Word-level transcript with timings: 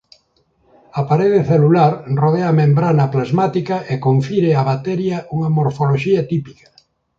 A 0.99 1.01
parede 1.09 1.39
celular 1.51 1.91
rodea 2.21 2.47
a 2.51 2.57
membrana 2.61 3.05
plasmática 3.13 3.75
e 3.93 3.95
confire 4.07 4.49
á 4.59 4.61
bacteria 4.71 5.17
unha 5.35 5.49
morfoloxía 5.57 6.21
típica. 6.31 6.67